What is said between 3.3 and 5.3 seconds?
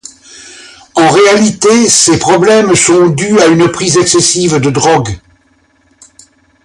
à une prise excessive de drogue.